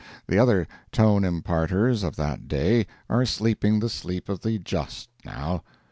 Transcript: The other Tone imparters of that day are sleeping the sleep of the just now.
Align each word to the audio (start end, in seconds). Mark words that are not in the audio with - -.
The 0.25 0.39
other 0.39 0.67
Tone 0.91 1.21
imparters 1.21 2.03
of 2.03 2.15
that 2.15 2.47
day 2.47 2.87
are 3.07 3.23
sleeping 3.23 3.81
the 3.81 3.87
sleep 3.87 4.29
of 4.29 4.41
the 4.41 4.57
just 4.57 5.09
now. 5.23 5.61